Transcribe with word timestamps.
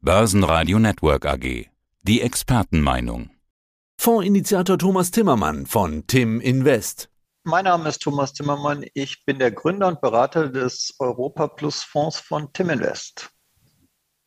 Börsenradio 0.00 0.78
Network 0.78 1.26
AG. 1.26 1.66
Die 2.02 2.20
Expertenmeinung. 2.20 3.30
Fondsinitiator 4.00 4.78
Thomas 4.78 5.10
Timmermann 5.10 5.66
von 5.66 6.06
Tim 6.06 6.40
Invest. 6.40 7.10
Mein 7.42 7.64
Name 7.64 7.88
ist 7.88 8.02
Thomas 8.02 8.32
Timmermann. 8.32 8.84
Ich 8.94 9.24
bin 9.24 9.40
der 9.40 9.50
Gründer 9.50 9.88
und 9.88 10.00
Berater 10.00 10.50
des 10.50 10.94
Europa 11.00 11.48
Plus 11.48 11.82
Fonds 11.82 12.20
von 12.20 12.52
Tim 12.52 12.70
Invest. 12.70 13.30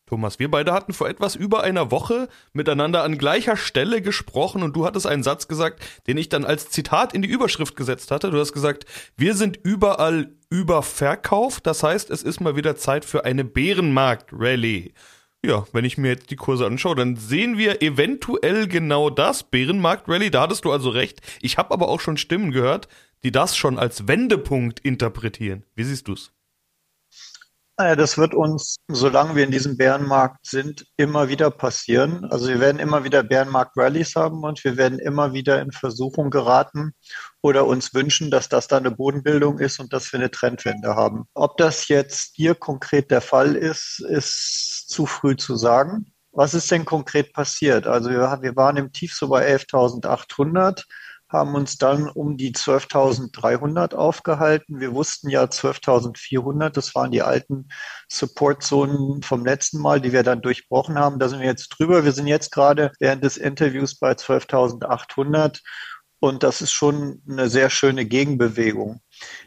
Thomas, 0.07 0.39
wir 0.39 0.51
beide 0.51 0.73
hatten 0.73 0.91
vor 0.91 1.07
etwas 1.07 1.37
über 1.37 1.63
einer 1.63 1.89
Woche 1.89 2.27
miteinander 2.51 3.03
an 3.03 3.17
gleicher 3.17 3.55
Stelle 3.55 4.01
gesprochen 4.01 4.63
und 4.63 4.75
du 4.75 4.85
hattest 4.85 5.07
einen 5.07 5.23
Satz 5.23 5.47
gesagt, 5.47 5.81
den 6.05 6.17
ich 6.17 6.27
dann 6.27 6.43
als 6.43 6.69
Zitat 6.69 7.13
in 7.13 7.21
die 7.21 7.29
Überschrift 7.29 7.77
gesetzt 7.77 8.11
hatte. 8.11 8.29
Du 8.29 8.37
hast 8.37 8.51
gesagt, 8.51 8.83
wir 9.15 9.35
sind 9.35 9.57
überall 9.63 10.35
überverkauft. 10.49 11.65
Das 11.65 11.81
heißt, 11.81 12.09
es 12.09 12.23
ist 12.23 12.41
mal 12.41 12.57
wieder 12.57 12.75
Zeit 12.75 13.05
für 13.05 13.23
eine 13.23 13.45
Bärenmarkt-Rallye. 13.45 14.93
Ja, 15.43 15.65
wenn 15.71 15.85
ich 15.85 15.97
mir 15.97 16.09
jetzt 16.09 16.29
die 16.29 16.35
Kurse 16.35 16.67
anschaue, 16.67 16.95
dann 16.95 17.15
sehen 17.15 17.57
wir 17.57 17.81
eventuell 17.81 18.67
genau 18.67 19.09
das, 19.09 19.43
Bärenmarkt-Rallye, 19.43 20.29
da 20.29 20.41
hattest 20.41 20.65
du 20.65 20.71
also 20.71 20.91
recht. 20.91 21.21
Ich 21.41 21.57
habe 21.57 21.71
aber 21.71 21.89
auch 21.89 21.99
schon 21.99 22.17
Stimmen 22.17 22.51
gehört, 22.51 22.87
die 23.23 23.31
das 23.31 23.57
schon 23.57 23.79
als 23.79 24.07
Wendepunkt 24.07 24.79
interpretieren. 24.81 25.63
Wie 25.73 25.83
siehst 25.83 26.07
du's? 26.07 26.31
Naja, 27.77 27.95
das 27.95 28.17
wird 28.17 28.35
uns, 28.35 28.75
solange 28.87 29.35
wir 29.35 29.43
in 29.43 29.51
diesem 29.51 29.77
Bärenmarkt 29.77 30.45
sind, 30.45 30.85
immer 30.97 31.29
wieder 31.29 31.49
passieren. 31.49 32.25
Also 32.25 32.47
wir 32.47 32.59
werden 32.59 32.79
immer 32.79 33.03
wieder 33.03 33.23
Bärenmarkt-Rallies 33.23 34.15
haben 34.15 34.43
und 34.43 34.63
wir 34.63 34.77
werden 34.77 34.99
immer 34.99 35.33
wieder 35.33 35.61
in 35.61 35.71
Versuchung 35.71 36.29
geraten 36.29 36.93
oder 37.41 37.65
uns 37.65 37.93
wünschen, 37.93 38.29
dass 38.29 38.49
das 38.49 38.67
da 38.67 38.77
eine 38.77 38.91
Bodenbildung 38.91 39.57
ist 39.59 39.79
und 39.79 39.93
dass 39.93 40.11
wir 40.11 40.19
eine 40.19 40.29
Trendwende 40.29 40.95
haben. 40.95 41.25
Ob 41.33 41.57
das 41.57 41.87
jetzt 41.87 42.35
hier 42.35 42.55
konkret 42.55 43.09
der 43.09 43.21
Fall 43.21 43.55
ist, 43.55 43.99
ist 43.99 44.89
zu 44.89 45.05
früh 45.05 45.35
zu 45.35 45.55
sagen. 45.55 46.13
Was 46.33 46.53
ist 46.53 46.69
denn 46.71 46.85
konkret 46.85 47.33
passiert? 47.33 47.87
Also 47.87 48.09
wir, 48.09 48.39
wir 48.41 48.55
waren 48.55 48.77
im 48.77 48.91
Tief 48.91 49.13
so 49.13 49.27
bei 49.27 49.53
11.800 49.53 50.83
haben 51.31 51.55
uns 51.55 51.77
dann 51.77 52.09
um 52.09 52.37
die 52.37 52.53
12.300 52.53 53.95
aufgehalten. 53.95 54.79
Wir 54.79 54.93
wussten 54.93 55.29
ja 55.29 55.43
12.400, 55.43 56.69
das 56.69 56.93
waren 56.93 57.11
die 57.11 57.21
alten 57.21 57.69
Support-Zonen 58.09 59.21
vom 59.23 59.45
letzten 59.45 59.79
Mal, 59.79 60.01
die 60.01 60.11
wir 60.11 60.23
dann 60.23 60.41
durchbrochen 60.41 60.99
haben. 60.99 61.19
Da 61.19 61.29
sind 61.29 61.39
wir 61.39 61.47
jetzt 61.47 61.69
drüber. 61.69 62.03
Wir 62.03 62.11
sind 62.11 62.27
jetzt 62.27 62.51
gerade 62.51 62.91
während 62.99 63.23
des 63.23 63.37
Interviews 63.37 63.97
bei 63.97 64.11
12.800 64.11 65.59
und 66.23 66.43
das 66.43 66.61
ist 66.61 66.71
schon 66.71 67.23
eine 67.27 67.49
sehr 67.49 67.71
schöne 67.71 68.05
Gegenbewegung. 68.05 69.01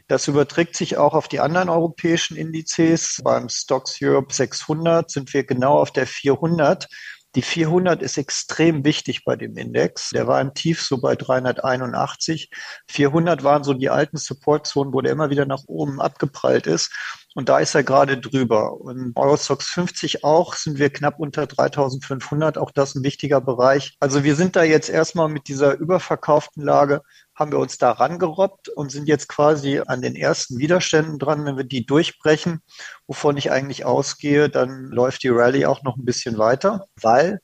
Das 0.09 0.27
überträgt 0.27 0.75
sich 0.75 0.97
auch 0.97 1.15
auf 1.15 1.29
die 1.29 1.39
anderen 1.39 1.69
europäischen 1.69 2.37
Indizes. 2.37 3.21
Beim 3.23 3.49
Stocks 3.49 3.99
Europe 4.03 4.35
600 4.35 5.09
sind 5.09 5.33
wir 5.35 5.45
genau 5.45 5.79
auf 5.79 5.93
der 5.93 6.09
400. 6.09 6.89
Die 7.35 7.43
400 7.43 8.03
ist 8.03 8.17
extrem 8.17 8.85
wichtig 8.85 9.25
bei 9.25 9.35
dem 9.35 9.57
Index. 9.57 10.11
Der 10.11 10.27
war 10.27 10.41
im 10.41 10.55
Tief 10.55 10.83
so 10.83 10.99
bei 10.99 11.17
381. 11.17 12.51
400 12.89 13.43
waren 13.43 13.65
so 13.65 13.75
die 13.75 13.91
alten 13.91 14.17
Supportzonen, 14.17 14.93
wo 14.93 15.01
der 15.01 15.13
immer 15.13 15.31
wieder 15.31 15.45
nach 15.45 15.65
oben 15.67 16.01
abgeprallt 16.01 16.67
ist. 16.67 16.93
Und 17.35 17.49
da 17.49 17.59
ist 17.59 17.75
er 17.75 17.83
gerade 17.83 18.19
drüber. 18.19 18.81
Und 18.81 19.13
Eurostox 19.17 19.67
50 19.67 20.23
auch, 20.23 20.55
sind 20.55 20.79
wir 20.79 20.91
knapp 20.91 21.19
unter 21.19 21.47
3500. 21.49 22.57
Auch 22.57 22.71
das 22.71 22.95
ein 22.95 23.03
wichtiger 23.03 23.41
Bereich. 23.41 23.97
Also 23.99 24.23
wir 24.23 24.37
sind 24.37 24.55
da 24.55 24.63
jetzt 24.63 24.89
erstmal 24.89 25.29
mit 25.29 25.49
dieser 25.49 25.77
überverkauften 25.77 26.63
Lage 26.63 27.03
haben 27.35 27.53
wir 27.53 27.59
uns 27.59 27.79
da 27.79 27.91
rangerobbt 27.91 28.69
und 28.69 28.93
sind 28.93 29.09
jetzt 29.09 29.29
quasi 29.29 29.81
an 29.85 30.03
den 30.03 30.15
ersten 30.15 30.59
Widerständen 30.59 31.19
dran. 31.19 31.45
Wenn 31.45 31.57
wir 31.57 31.65
die 31.65 31.85
durchbrechen, 31.85 32.61
wovon 33.07 33.37
ich 33.37 33.51
eigentlich 33.51 33.85
ausgehe, 33.85 34.49
dann 34.49 34.87
läuft 34.87 35.25
die 35.25 35.29
Rallye 35.29 35.67
auch 35.67 35.83
noch 35.83 35.97
ein 35.97 36.05
bisschen 36.05 36.39
weiter, 36.39 36.87
weil 37.01 37.41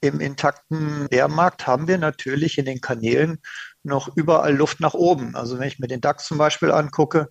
im 0.00 0.20
intakten 0.20 1.08
Bärmarkt 1.08 1.66
haben 1.66 1.88
wir 1.88 1.98
natürlich 1.98 2.58
in 2.58 2.66
den 2.66 2.80
Kanälen 2.80 3.40
noch 3.82 4.08
überall 4.14 4.54
Luft 4.54 4.80
nach 4.80 4.94
oben. 4.94 5.34
Also 5.34 5.58
wenn 5.58 5.68
ich 5.68 5.78
mir 5.78 5.88
den 5.88 6.00
DAX 6.00 6.26
zum 6.26 6.38
Beispiel 6.38 6.70
angucke, 6.70 7.28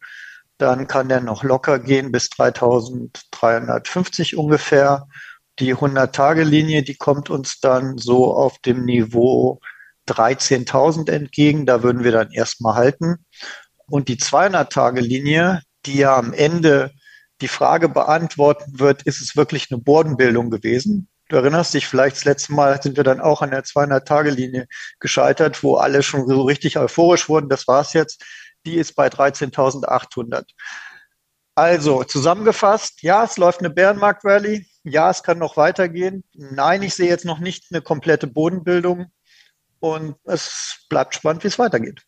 dann 0.57 0.87
kann 0.87 1.09
der 1.09 1.21
noch 1.21 1.43
locker 1.43 1.79
gehen 1.79 2.11
bis 2.11 2.29
3350 2.29 4.37
ungefähr. 4.37 5.07
Die 5.59 5.75
100-Tage-Linie, 5.75 6.83
die 6.83 6.95
kommt 6.95 7.29
uns 7.29 7.59
dann 7.59 7.97
so 7.97 8.33
auf 8.33 8.59
dem 8.59 8.85
Niveau 8.85 9.59
13.000 10.07 11.09
entgegen. 11.09 11.65
Da 11.65 11.83
würden 11.83 12.03
wir 12.03 12.11
dann 12.11 12.31
erstmal 12.31 12.75
halten. 12.75 13.25
Und 13.87 14.07
die 14.07 14.17
200-Tage-Linie, 14.17 15.61
die 15.85 15.97
ja 15.97 16.15
am 16.15 16.33
Ende 16.33 16.91
die 17.41 17.47
Frage 17.47 17.89
beantworten 17.89 18.79
wird, 18.79 19.03
ist 19.03 19.21
es 19.21 19.35
wirklich 19.35 19.71
eine 19.71 19.81
Bodenbildung 19.81 20.49
gewesen? 20.49 21.09
Du 21.29 21.37
erinnerst 21.37 21.73
dich 21.73 21.87
vielleicht, 21.87 22.17
das 22.17 22.25
letzte 22.25 22.53
Mal 22.53 22.81
sind 22.81 22.97
wir 22.97 23.03
dann 23.03 23.19
auch 23.19 23.41
an 23.41 23.51
der 23.51 23.63
200-Tage-Linie 23.63 24.67
gescheitert, 24.99 25.63
wo 25.63 25.75
alle 25.75 26.03
schon 26.03 26.27
so 26.27 26.43
richtig 26.43 26.77
euphorisch 26.77 27.27
wurden. 27.29 27.49
Das 27.49 27.67
war's 27.67 27.93
jetzt. 27.93 28.23
Die 28.65 28.75
ist 28.75 28.95
bei 28.95 29.07
13.800. 29.07 30.43
Also 31.55 32.03
zusammengefasst, 32.03 33.03
ja, 33.03 33.23
es 33.23 33.37
läuft 33.37 33.59
eine 33.59 33.69
Bärenmarkt-Rallye. 33.69 34.65
Ja, 34.83 35.09
es 35.09 35.23
kann 35.23 35.37
noch 35.37 35.55
weitergehen. 35.55 36.23
Nein, 36.33 36.81
ich 36.81 36.95
sehe 36.95 37.09
jetzt 37.09 37.25
noch 37.25 37.39
nicht 37.39 37.65
eine 37.71 37.81
komplette 37.81 38.27
Bodenbildung. 38.27 39.07
Und 39.83 40.15
es 40.23 40.85
bleibt 40.87 41.13
spannend, 41.13 41.43
wie 41.43 41.49
es 41.49 41.59
weitergeht. 41.59 42.05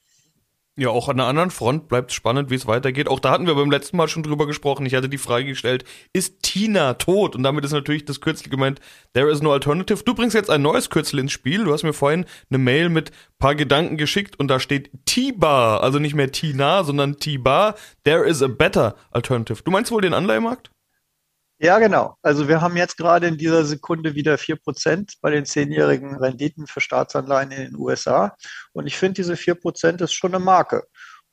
Ja, 0.78 0.90
auch 0.90 1.10
an 1.10 1.18
der 1.18 1.26
anderen 1.26 1.52
Front 1.52 1.90
bleibt 1.90 2.12
es 2.12 2.16
spannend, 2.16 2.50
wie 2.50 2.56
es 2.56 2.68
weitergeht. 2.68 3.10
Auch 3.10 3.20
da 3.20 3.32
hatten 3.32 3.48
wir 3.48 3.56
beim 3.56 3.70
letzten 3.70 3.98
Mal 3.98 4.08
schon 4.08 4.24
drüber 4.24 4.48
gesprochen. 4.48 4.86
Ich 4.86 4.96
hatte 4.96 5.10
die 5.10 5.18
Frage 5.18 5.48
gestellt, 5.48 5.84
ist 6.14 6.42
Tina 6.42 6.94
tot? 6.94 7.36
Und 7.36 7.44
damit 7.44 7.66
ist 7.66 7.74
natürlich 7.74 8.06
das 8.06 8.22
Kürzel 8.22 8.50
gemeint, 8.50 8.80
there 9.14 9.30
is 9.30 9.42
no 9.42 9.52
alternative. 9.52 10.06
Du 10.06 10.14
bringst 10.14 10.36
jetzt 10.36 10.50
ein 10.50 10.62
neues 10.62 10.90
Kürzel 10.90 11.20
ins 11.20 11.34
Spiel. 11.34 11.66
Du 11.66 11.74
hast 11.74 11.84
mir 11.84 11.92
vorhin 11.92 12.26
eine 12.50 12.60
Mail 12.60 12.88
mit 12.88 13.12
paar 13.40 13.56
Gedanken 13.56 13.98
geschickt 13.98 14.40
und 14.40 14.48
da 14.48 14.62
steht 14.62 14.92
T-Bar, 15.04 15.84
also 15.84 16.00
nicht 16.00 16.16
mehr 16.16 16.32
Tina, 16.32 16.86
sondern 16.86 17.18
T-Bar. 17.18 17.76
There 18.06 18.26
is 18.26 18.42
a 18.42 18.48
better 18.48 18.96
alternative. 19.12 19.64
Du 19.64 19.72
meinst 19.72 19.92
wohl 19.92 20.02
den 20.02 20.14
Anleihemarkt? 20.14 20.72
Ja, 21.58 21.80
genau. 21.80 22.18
Also 22.22 22.50
wir 22.50 22.60
haben 22.60 22.76
jetzt 22.76 22.98
gerade 22.98 23.28
in 23.28 23.38
dieser 23.38 23.64
Sekunde 23.64 24.14
wieder 24.14 24.38
vier 24.38 24.58
Prozent 24.58 25.14
bei 25.22 25.30
den 25.32 25.46
zehnjährigen 25.46 26.18
Renditen 26.18 26.68
für 26.68 26.82
Staatsanleihen 26.82 27.52
in 27.52 27.64
den 27.68 27.76
USA. 27.78 28.36
Und 28.74 28.88
ich 28.88 28.98
finde, 28.98 29.14
diese 29.14 29.38
vier 29.38 29.56
Prozent 29.56 30.02
ist 30.02 30.14
schon 30.14 30.36
eine 30.36 30.44
Marke. 30.44 30.84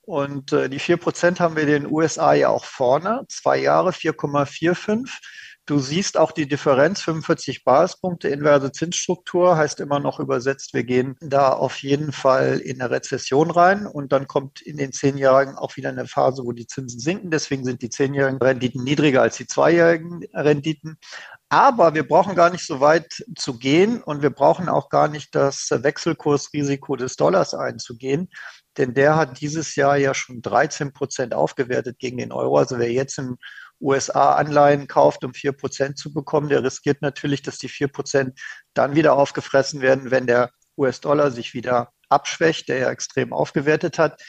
Und 0.03 0.53
äh, 0.53 0.69
die 0.69 0.79
vier 0.79 0.97
Prozent 0.97 1.41
haben 1.41 1.57
wir 1.57 1.65
in 1.65 1.69
den 1.69 1.87
USA 1.91 2.35
ja 2.35 2.49
auch 2.49 2.65
vorne. 2.65 3.25
Zwei 3.29 3.59
Jahre 3.59 3.91
4,45. 3.91 5.09
Du 5.65 5.79
siehst 5.79 6.19
auch 6.19 6.33
die 6.33 6.49
Differenz, 6.49 7.03
45 7.03 7.63
Basispunkte, 7.63 8.29
inverse 8.29 8.73
Zinsstruktur, 8.73 9.57
heißt 9.57 9.79
immer 9.79 10.01
noch 10.01 10.19
übersetzt, 10.19 10.75
wir 10.75 10.83
gehen 10.83 11.17
da 11.21 11.53
auf 11.53 11.83
jeden 11.85 12.11
Fall 12.11 12.59
in 12.59 12.81
eine 12.81 12.91
Rezession 12.91 13.49
rein 13.49 13.87
und 13.87 14.11
dann 14.11 14.27
kommt 14.27 14.61
in 14.61 14.77
den 14.77 14.93
Zehnjährigen 14.93 15.55
auch 15.55 15.77
wieder 15.77 15.91
eine 15.91 16.09
Phase, 16.09 16.43
wo 16.45 16.51
die 16.51 16.67
Zinsen 16.67 16.99
sinken. 16.99 17.31
Deswegen 17.31 17.65
sind 17.65 17.81
die 17.81 17.91
zehnjährigen 17.91 18.43
Renditen 18.43 18.83
niedriger 18.83 19.23
als 19.23 19.37
die 19.37 19.47
zweijährigen 19.47 20.25
Renditen. 20.35 20.99
Aber 21.49 21.95
wir 21.95 22.09
brauchen 22.09 22.35
gar 22.35 22.51
nicht 22.51 22.67
so 22.67 22.81
weit 22.81 23.25
zu 23.37 23.57
gehen 23.57 24.03
und 24.03 24.23
wir 24.23 24.31
brauchen 24.31 24.69
auch 24.69 24.89
gar 24.89 25.07
nicht 25.07 25.33
das 25.35 25.69
Wechselkursrisiko 25.71 26.97
des 26.97 27.15
Dollars 27.15 27.55
einzugehen, 27.55 28.31
denn 28.79 28.95
der 28.95 29.17
hat 29.17 29.41
dieses 29.41 29.77
Jahr 29.77 29.97
ja 29.97 30.15
schon 30.15 30.43
13 30.43 30.93
Prozent 30.93 31.35
aufgewertet 31.35 31.99
gegen 31.99 32.17
den 32.17 32.33
Euro. 32.33 32.57
Also 32.57 32.79
wer 32.79 32.91
jetzt 32.91 33.19
im 33.19 33.37
USA-Anleihen 33.83 34.87
kauft, 34.87 35.25
um 35.25 35.35
vier 35.35 35.53
Prozent 35.53 35.99
zu 35.99 36.13
bekommen, 36.13 36.49
der 36.49 36.63
riskiert 36.63 37.03
natürlich, 37.03 37.43
dass 37.43 37.59
die 37.59 37.69
vier 37.69 37.89
Prozent 37.89 38.41
dann 38.75 38.95
wieder 38.95 39.15
aufgefressen 39.15 39.81
werden, 39.81 40.11
wenn 40.11 40.27
der 40.27 40.51
US-Dollar 40.79 41.31
sich 41.31 41.53
wieder 41.53 41.93
abschwächt, 42.09 42.69
der 42.69 42.79
ja 42.79 42.91
extrem 42.91 43.33
aufgewertet 43.33 43.99
hat. 43.99 44.23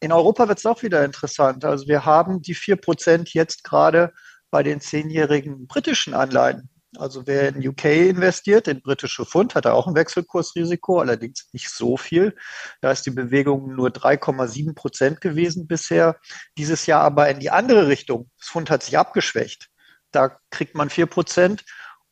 In 0.00 0.12
Europa 0.12 0.48
wird 0.48 0.58
es 0.58 0.66
auch 0.66 0.82
wieder 0.82 1.04
interessant. 1.04 1.64
Also 1.64 1.88
wir 1.88 2.04
haben 2.04 2.42
die 2.42 2.54
vier 2.54 2.76
Prozent 2.76 3.34
jetzt 3.34 3.64
gerade 3.64 4.12
bei 4.50 4.62
den 4.62 4.80
zehnjährigen 4.80 5.66
britischen 5.66 6.14
Anleihen. 6.14 6.70
Also 6.96 7.26
wer 7.26 7.48
in 7.48 7.68
UK 7.68 7.84
investiert, 7.84 8.66
in 8.66 8.80
britische 8.80 9.26
Pfund, 9.26 9.54
hat 9.54 9.66
er 9.66 9.74
auch 9.74 9.86
ein 9.86 9.94
Wechselkursrisiko, 9.94 11.00
allerdings 11.00 11.48
nicht 11.52 11.68
so 11.68 11.98
viel. 11.98 12.34
Da 12.80 12.90
ist 12.90 13.04
die 13.04 13.10
Bewegung 13.10 13.74
nur 13.74 13.88
3,7 13.88 14.74
Prozent 14.74 15.20
gewesen 15.20 15.66
bisher. 15.66 16.16
Dieses 16.56 16.86
Jahr 16.86 17.02
aber 17.02 17.28
in 17.28 17.40
die 17.40 17.50
andere 17.50 17.88
Richtung. 17.88 18.30
Das 18.38 18.48
Pfund 18.48 18.70
hat 18.70 18.82
sich 18.82 18.96
abgeschwächt. 18.96 19.68
Da 20.12 20.38
kriegt 20.50 20.74
man 20.74 20.88
vier 20.88 21.06
Prozent. 21.06 21.64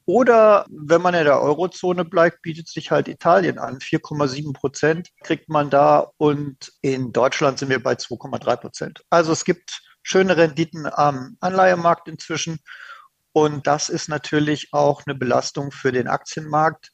Oder 0.04 0.66
wenn 0.68 1.02
man 1.02 1.14
in 1.14 1.24
der 1.24 1.40
Eurozone 1.40 2.04
bleibt, 2.04 2.42
bietet 2.42 2.68
sich 2.68 2.90
halt 2.90 3.08
Italien 3.08 3.58
an. 3.58 3.78
4,7 3.78 4.52
Prozent 4.52 5.08
kriegt 5.24 5.48
man 5.48 5.70
da 5.70 6.10
und 6.18 6.72
in 6.82 7.12
Deutschland 7.12 7.58
sind 7.58 7.70
wir 7.70 7.82
bei 7.82 7.94
2,3 7.94 8.56
Prozent. 8.56 9.04
Also 9.10 9.32
es 9.32 9.44
gibt 9.44 9.80
schöne 10.02 10.36
Renditen 10.36 10.86
am 10.86 11.36
Anleihemarkt 11.40 12.06
inzwischen. 12.06 12.60
Und 13.36 13.66
das 13.66 13.90
ist 13.90 14.08
natürlich 14.08 14.72
auch 14.72 15.02
eine 15.04 15.14
Belastung 15.14 15.70
für 15.70 15.92
den 15.92 16.08
Aktienmarkt. 16.08 16.90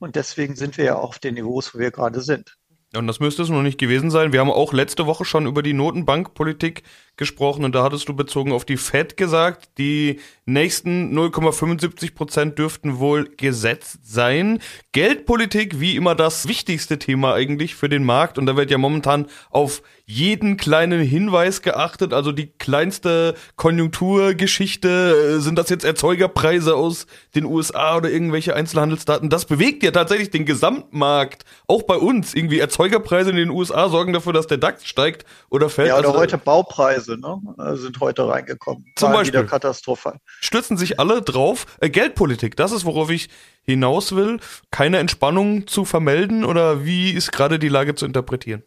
Und 0.00 0.16
deswegen 0.16 0.56
sind 0.56 0.76
wir 0.76 0.84
ja 0.86 0.94
auf 0.96 1.20
den 1.20 1.34
Niveaus, 1.34 1.72
wo 1.72 1.78
wir 1.78 1.92
gerade 1.92 2.20
sind. 2.20 2.56
Und 2.96 3.06
das 3.06 3.20
müsste 3.20 3.42
es 3.42 3.48
noch 3.48 3.62
nicht 3.62 3.78
gewesen 3.78 4.10
sein. 4.10 4.32
Wir 4.32 4.40
haben 4.40 4.50
auch 4.50 4.72
letzte 4.72 5.06
Woche 5.06 5.24
schon 5.24 5.46
über 5.46 5.62
die 5.62 5.72
Notenbankpolitik 5.72 6.82
gesprochen 7.16 7.64
und 7.64 7.74
da 7.74 7.82
hattest 7.82 8.08
du 8.08 8.14
bezogen 8.14 8.52
auf 8.52 8.64
die 8.64 8.76
Fed 8.76 9.16
gesagt, 9.16 9.68
die 9.78 10.20
nächsten 10.46 11.16
0,75 11.16 12.14
Prozent 12.14 12.58
dürften 12.58 12.98
wohl 12.98 13.30
gesetzt 13.36 14.00
sein. 14.04 14.60
Geldpolitik, 14.92 15.80
wie 15.80 15.96
immer 15.96 16.14
das 16.14 16.48
wichtigste 16.48 16.98
Thema 16.98 17.34
eigentlich 17.34 17.74
für 17.74 17.88
den 17.88 18.04
Markt. 18.04 18.38
Und 18.38 18.46
da 18.46 18.56
wird 18.56 18.70
ja 18.70 18.78
momentan 18.78 19.26
auf 19.50 19.82
jeden 20.06 20.58
kleinen 20.58 21.00
Hinweis 21.00 21.62
geachtet, 21.62 22.12
also 22.12 22.30
die 22.30 22.46
kleinste 22.46 23.34
Konjunkturgeschichte, 23.56 25.36
äh, 25.36 25.40
sind 25.40 25.58
das 25.58 25.70
jetzt 25.70 25.84
Erzeugerpreise 25.84 26.76
aus 26.76 27.06
den 27.34 27.46
USA 27.46 27.96
oder 27.96 28.10
irgendwelche 28.10 28.54
Einzelhandelsdaten, 28.54 29.30
das 29.30 29.46
bewegt 29.46 29.82
ja 29.82 29.92
tatsächlich 29.92 30.30
den 30.30 30.44
Gesamtmarkt, 30.44 31.46
auch 31.66 31.84
bei 31.84 31.96
uns, 31.96 32.34
irgendwie 32.34 32.58
Erzeugerpreise 32.58 33.30
in 33.30 33.36
den 33.36 33.48
USA 33.48 33.88
sorgen 33.88 34.12
dafür, 34.12 34.34
dass 34.34 34.46
der 34.46 34.58
DAX 34.58 34.86
steigt 34.86 35.24
oder 35.48 35.70
fällt. 35.70 35.88
Ja, 35.88 35.98
oder 35.98 36.08
also, 36.08 36.20
heute 36.20 36.36
Baupreise 36.36 37.03
ne, 37.08 37.40
äh, 37.58 37.76
sind 37.76 38.00
heute 38.00 38.28
reingekommen. 38.28 38.84
Zum 38.96 39.12
Beispiel. 39.12 39.40
Wieder 39.40 39.48
katastrophal. 39.48 40.18
Stürzen 40.40 40.76
sich 40.76 40.98
alle 40.98 41.22
drauf. 41.22 41.66
Äh, 41.80 41.90
Geldpolitik, 41.90 42.56
das 42.56 42.72
ist, 42.72 42.84
worauf 42.84 43.10
ich 43.10 43.28
hinaus 43.62 44.14
will. 44.14 44.40
Keine 44.70 44.98
Entspannung 44.98 45.66
zu 45.66 45.84
vermelden 45.84 46.44
oder 46.44 46.84
wie 46.84 47.10
ist 47.10 47.32
gerade 47.32 47.58
die 47.58 47.68
Lage 47.68 47.94
zu 47.94 48.06
interpretieren? 48.06 48.62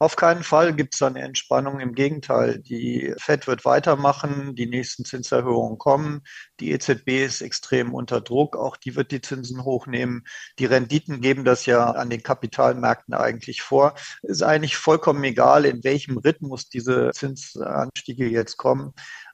Auf 0.00 0.14
keinen 0.14 0.44
Fall 0.44 0.74
gibt 0.74 0.94
es 0.94 1.02
eine 1.02 1.22
Entspannung. 1.22 1.80
Im 1.80 1.92
Gegenteil, 1.92 2.60
die 2.60 3.12
Fed 3.18 3.48
wird 3.48 3.64
weitermachen, 3.64 4.54
die 4.54 4.66
nächsten 4.66 5.04
Zinserhöhungen 5.04 5.76
kommen. 5.76 6.22
Die 6.60 6.70
EZB 6.70 7.24
ist 7.24 7.40
extrem 7.40 7.92
unter 7.92 8.20
Druck, 8.20 8.56
auch 8.56 8.76
die 8.76 8.94
wird 8.94 9.10
die 9.10 9.20
Zinsen 9.20 9.64
hochnehmen. 9.64 10.24
Die 10.60 10.66
Renditen 10.66 11.20
geben 11.20 11.44
das 11.44 11.66
ja 11.66 11.90
an 11.90 12.10
den 12.10 12.22
Kapitalmärkten 12.22 13.12
eigentlich 13.12 13.62
vor. 13.62 13.94
Ist 14.22 14.44
eigentlich 14.44 14.76
vollkommen 14.76 15.24
egal, 15.24 15.64
in 15.64 15.82
welchem 15.82 16.18
Rhythmus 16.18 16.68
diese 16.68 17.10
Zinsanstiege 17.12 18.28
jetzt 18.28 18.56
kommen. 18.56 18.92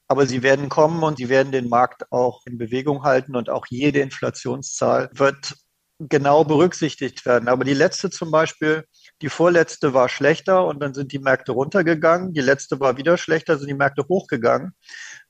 Aber 0.08 0.26
sie 0.26 0.42
werden 0.42 0.70
kommen 0.70 1.02
und 1.02 1.18
sie 1.18 1.28
werden 1.28 1.52
den 1.52 1.68
Markt 1.68 2.10
auch 2.10 2.40
in 2.46 2.56
Bewegung 2.56 3.04
halten 3.04 3.36
und 3.36 3.50
auch 3.50 3.66
jede 3.68 4.00
Inflationszahl 4.00 5.10
wird 5.12 5.56
genau 5.98 6.44
berücksichtigt 6.44 7.24
werden. 7.26 7.48
Aber 7.48 7.64
die 7.64 7.74
letzte 7.74 8.10
zum 8.10 8.30
Beispiel, 8.30 8.84
die 9.22 9.28
vorletzte 9.28 9.94
war 9.94 10.08
schlechter 10.08 10.66
und 10.66 10.80
dann 10.80 10.94
sind 10.94 11.12
die 11.12 11.18
Märkte 11.18 11.52
runtergegangen. 11.52 12.32
Die 12.32 12.40
letzte 12.40 12.80
war 12.80 12.96
wieder 12.96 13.16
schlechter, 13.16 13.58
sind 13.58 13.68
die 13.68 13.74
Märkte 13.74 14.04
hochgegangen. 14.08 14.74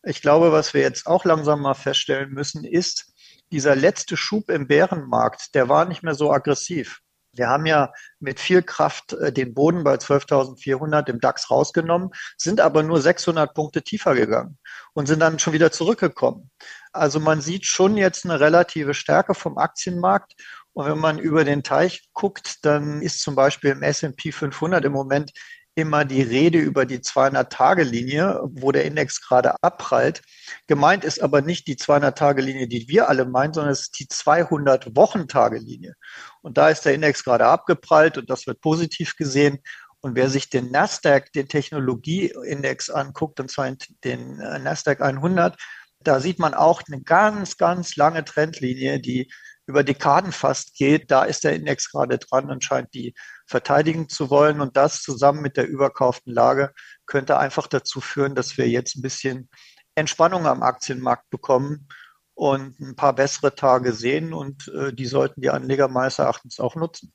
Ich 0.03 0.23
glaube, 0.23 0.53
was 0.53 0.75
wir 0.75 0.81
jetzt 0.81 1.07
auch 1.07 1.25
langsam 1.25 1.61
mal 1.61 1.75
feststellen 1.75 2.31
müssen, 2.31 2.65
ist, 2.65 3.13
dieser 3.53 3.77
letzte 3.77 4.17
Schub 4.17 4.51
im 4.51 4.67
Bärenmarkt, 4.67 5.55
der 5.55 5.69
war 5.69 5.85
nicht 5.85 6.03
mehr 6.03 6.15
so 6.15 6.33
aggressiv. 6.33 7.01
Wir 7.37 7.49
haben 7.49 7.67
ja 7.67 7.93
mit 8.21 8.41
viel 8.41 8.63
Kraft 8.63 9.13
äh, 9.15 9.33
den 9.33 9.55
Boden 9.55 9.85
bei 9.85 9.95
12.400 9.95 11.09
im 11.11 11.21
DAX 11.21 11.51
rausgenommen, 11.51 12.11
sind 12.37 12.61
aber 12.61 12.83
nur 12.83 13.01
600 13.01 13.55
Punkte 13.55 13.83
tiefer 13.83 14.15
gegangen 14.15 14.59
und 14.95 15.07
sind 15.07 15.21
dann 15.21 15.39
schon 15.39 15.53
wieder 15.53 15.73
zurückgekommen. 15.73 16.51
Also 16.93 17.19
man 17.21 17.41
sieht 17.41 17.67
schon 17.67 17.97
jetzt 17.97 18.25
eine 18.25 18.39
relative 18.39 18.95
Stärke 18.95 19.35
vom 19.35 19.59
Aktienmarkt 19.59 20.35
und 20.75 20.87
wenn 20.87 20.99
man 20.99 21.19
über 21.19 21.45
den 21.45 21.63
Teich 21.63 22.09
guckt, 22.13 22.65
dann 22.65 23.01
ist 23.01 23.21
zum 23.21 23.35
Beispiel 23.37 23.71
im 23.71 23.83
S&P 23.83 24.33
500 24.33 24.85
im 24.85 24.93
Moment 24.93 25.33
immer 25.77 26.05
die 26.05 26.23
Rede 26.23 26.59
über 26.59 26.85
die 26.85 26.99
200-Tage-Linie, 26.99 28.41
wo 28.45 28.71
der 28.71 28.85
Index 28.85 29.21
gerade 29.21 29.61
abprallt. 29.63 30.23
Gemeint 30.67 31.05
ist 31.05 31.23
aber 31.23 31.43
nicht 31.43 31.67
die 31.67 31.77
200-Tage-Linie, 31.77 32.69
die 32.69 32.89
wir 32.89 33.09
alle 33.09 33.25
meinen, 33.25 33.53
sondern 33.53 33.73
es 33.73 33.83
ist 33.83 33.99
die 33.99 34.07
200-Wochen-Tage-Linie. 34.07 35.95
Und 36.43 36.59
da 36.59 36.69
ist 36.69 36.85
der 36.85 36.95
Index 36.95 37.25
gerade 37.25 37.47
abgeprallt 37.47 38.19
und 38.19 38.31
das 38.31 38.47
wird 38.47 38.61
positiv 38.61 39.17
gesehen. 39.17 39.59
Und 40.01 40.17
wer 40.17 40.29
sich 40.29 40.51
den 40.51 40.71
Nasdaq, 40.71 41.33
den 41.33 41.49
Technologieindex 41.49 42.91
anguckt, 42.91 43.41
und 43.41 43.51
zwar 43.51 43.71
den 44.05 44.41
äh, 44.41 44.59
Nasdaq 44.59 45.01
100, 45.01 45.57
da 46.01 46.21
sieht 46.21 46.39
man 46.39 46.55
auch 46.55 46.83
eine 46.87 47.03
ganz, 47.03 47.57
ganz 47.57 47.97
lange 47.97 48.25
Trendlinie, 48.25 49.01
die 49.01 49.31
über 49.67 49.83
Dekaden 49.83 50.33
fast 50.33 50.75
geht, 50.75 51.11
da 51.11 51.25
ist 51.25 51.45
der 51.45 51.55
Index 51.55 51.91
gerade 51.91 52.19
dran 52.19 52.51
und 52.51 52.63
scheint 52.63 52.93
die 52.93 53.15
verteidigen 53.47 54.09
zu 54.09 54.29
wollen. 54.31 54.61
Und 54.61 54.77
das 54.77 55.01
zusammen 55.01 55.41
mit 55.41 55.57
der 55.57 55.67
überkauften 55.67 56.33
Lage 56.33 56.73
könnte 57.07 57.39
einfach 57.39 57.67
dazu 57.67 58.01
führen, 58.01 58.35
dass 58.35 58.59
wir 58.59 58.69
jetzt 58.69 58.97
ein 58.97 59.03
bisschen 59.03 59.49
Entspannung 59.95 60.47
am 60.47 60.63
Aktienmarkt 60.63 61.31
bekommen 61.31 61.89
und 62.35 62.79
ein 62.81 62.97
paar 62.97 63.15
bessere 63.15 63.55
Tage 63.55 63.93
sehen. 63.93 64.35
Und 64.35 64.69
äh, 64.69 64.93
die 64.93 65.07
sollten 65.07 65.41
die 65.41 65.51
Anleger 65.51 65.89
meines 65.89 66.19
Erachtens 66.19 66.61
auch 66.61 66.75
nutzen. 66.75 67.14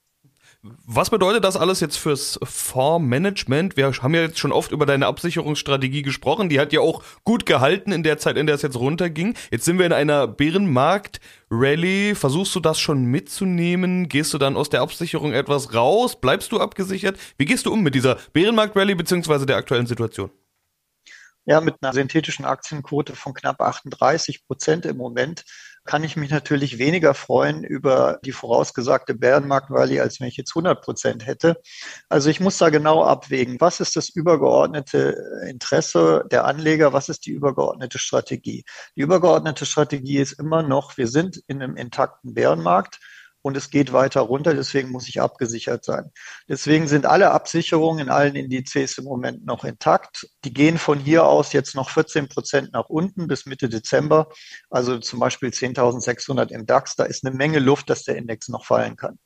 Was 0.61 1.09
bedeutet 1.09 1.45
das 1.45 1.55
alles 1.55 1.79
jetzt 1.79 1.95
fürs 1.95 2.37
Fondsmanagement? 2.43 3.77
Wir 3.77 3.89
haben 3.89 4.13
ja 4.13 4.23
jetzt 4.23 4.39
schon 4.39 4.51
oft 4.51 4.73
über 4.73 4.85
deine 4.85 5.07
Absicherungsstrategie 5.07 6.01
gesprochen. 6.01 6.49
Die 6.49 6.59
hat 6.59 6.73
ja 6.73 6.81
auch 6.81 7.01
gut 7.23 7.45
gehalten 7.45 7.93
in 7.93 8.03
der 8.03 8.17
Zeit, 8.17 8.35
in 8.35 8.45
der 8.45 8.55
es 8.55 8.61
jetzt 8.61 8.75
runterging. 8.75 9.35
Jetzt 9.51 9.63
sind 9.63 9.79
wir 9.79 9.85
in 9.85 9.93
einer 9.93 10.27
Bärenmarkt-Rallye. 10.27 12.13
Versuchst 12.13 12.53
du 12.55 12.59
das 12.59 12.77
schon 12.77 13.05
mitzunehmen? 13.05 14.09
Gehst 14.09 14.33
du 14.33 14.37
dann 14.37 14.57
aus 14.57 14.69
der 14.69 14.81
Absicherung 14.81 15.31
etwas 15.31 15.73
raus? 15.73 16.19
Bleibst 16.19 16.51
du 16.51 16.59
abgesichert? 16.59 17.17
Wie 17.37 17.45
gehst 17.45 17.65
du 17.65 17.71
um 17.71 17.81
mit 17.81 17.95
dieser 17.95 18.17
Bärenmarkt-Rallye 18.33 18.95
beziehungsweise 18.95 19.45
der 19.45 19.55
aktuellen 19.55 19.87
Situation? 19.87 20.29
Ja, 21.45 21.61
mit 21.61 21.75
einer 21.81 21.93
synthetischen 21.93 22.43
Aktienquote 22.43 23.15
von 23.15 23.33
knapp 23.33 23.61
38 23.61 24.45
Prozent 24.45 24.85
im 24.85 24.97
Moment 24.97 25.45
kann 25.85 26.03
ich 26.03 26.15
mich 26.15 26.29
natürlich 26.29 26.77
weniger 26.77 27.13
freuen 27.13 27.63
über 27.63 28.19
die 28.23 28.31
vorausgesagte 28.31 29.15
Bärenmarkt-Rallye, 29.15 29.99
als 30.01 30.19
wenn 30.19 30.27
ich 30.27 30.37
jetzt 30.37 30.51
100 30.51 30.81
Prozent 30.81 31.25
hätte. 31.25 31.57
Also 32.09 32.29
ich 32.29 32.39
muss 32.39 32.57
da 32.57 32.69
genau 32.69 33.03
abwägen, 33.03 33.59
was 33.59 33.79
ist 33.79 33.95
das 33.95 34.09
übergeordnete 34.09 35.15
Interesse 35.47 36.25
der 36.31 36.45
Anleger, 36.45 36.93
was 36.93 37.09
ist 37.09 37.25
die 37.25 37.31
übergeordnete 37.31 37.99
Strategie. 37.99 38.63
Die 38.95 39.01
übergeordnete 39.01 39.65
Strategie 39.65 40.17
ist 40.17 40.33
immer 40.33 40.63
noch, 40.63 40.97
wir 40.97 41.07
sind 41.07 41.41
in 41.47 41.61
einem 41.61 41.75
intakten 41.75 42.33
Bärenmarkt 42.33 42.99
und 43.41 43.55
es 43.55 43.69
geht 43.69 43.93
weiter 43.93 44.21
runter, 44.21 44.53
deswegen 44.53 44.89
muss 44.89 45.07
ich 45.07 45.21
abgesichert 45.21 45.85
sein. 45.85 46.11
Deswegen 46.47 46.87
sind 46.87 47.05
alle 47.05 47.31
Absicherungen 47.31 48.07
in 48.07 48.09
allen 48.09 48.35
Indizes 48.35 48.97
im 48.97 49.05
Moment 49.05 49.45
noch 49.45 49.63
intakt. 49.63 50.27
Die 50.43 50.53
gehen 50.53 50.77
von 50.77 50.99
hier 50.99 51.25
aus 51.25 51.53
jetzt 51.53 51.75
noch 51.75 51.89
14 51.89 52.27
Prozent 52.27 52.73
nach 52.73 52.89
unten 52.89 53.27
bis 53.27 53.45
Mitte 53.45 53.69
Dezember. 53.69 54.29
Also 54.69 54.99
zum 54.99 55.19
Beispiel 55.19 55.49
10.600 55.49 56.51
im 56.51 56.65
DAX. 56.65 56.95
Da 56.95 57.05
ist 57.05 57.25
eine 57.25 57.35
Menge 57.35 57.59
Luft, 57.59 57.89
dass 57.89 58.03
der 58.03 58.17
Index 58.17 58.49
noch 58.49 58.65
fallen 58.65 58.97
kann. 58.97 59.19